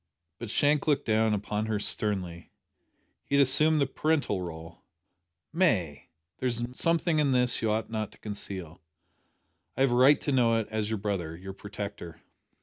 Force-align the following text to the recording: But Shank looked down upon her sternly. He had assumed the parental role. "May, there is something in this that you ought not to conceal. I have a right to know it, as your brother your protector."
But 0.39 0.49
Shank 0.49 0.87
looked 0.87 1.05
down 1.05 1.35
upon 1.35 1.67
her 1.67 1.77
sternly. 1.77 2.49
He 3.23 3.35
had 3.35 3.43
assumed 3.43 3.79
the 3.79 3.85
parental 3.85 4.41
role. 4.41 4.81
"May, 5.53 6.09
there 6.39 6.47
is 6.47 6.65
something 6.73 7.19
in 7.19 7.33
this 7.33 7.57
that 7.59 7.61
you 7.61 7.69
ought 7.71 7.91
not 7.91 8.11
to 8.13 8.17
conceal. 8.17 8.81
I 9.77 9.81
have 9.81 9.91
a 9.91 9.95
right 9.95 10.19
to 10.21 10.31
know 10.31 10.57
it, 10.59 10.67
as 10.71 10.89
your 10.89 10.97
brother 10.97 11.35
your 11.35 11.53
protector." 11.53 12.19